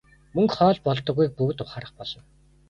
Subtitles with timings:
[0.35, 2.19] Мөнгө хоол болдоггүйг бүгд ухаарах болно.